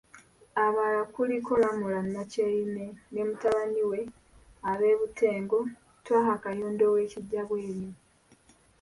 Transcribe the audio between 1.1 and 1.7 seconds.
kuliko,